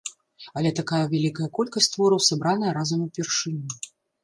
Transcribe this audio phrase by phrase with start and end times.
[0.61, 3.81] Але такая вялікая колькасць твораў сабраная разам упершыню.